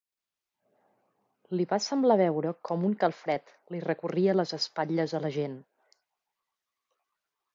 Li 1.57 1.65
va 1.73 1.77
sembla 1.87 2.15
veure 2.21 2.53
com 2.69 2.87
un 2.89 2.95
calfred 3.03 3.53
li 3.75 3.83
recorria 3.85 4.35
les 4.39 4.53
espatlles 4.59 5.13
a 5.19 5.21
l'Agent. 5.27 5.61